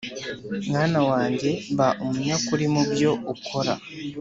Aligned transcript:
mwana 0.69 0.99
wanjye 1.09 1.49
ba 1.77 1.87
umunyakuri 2.03 2.65
mu 2.73 2.81
byo 2.91 3.11
ukora 3.33 3.73